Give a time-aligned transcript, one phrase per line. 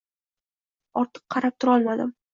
[1.03, 2.19] Ortiq qarab turolmadim.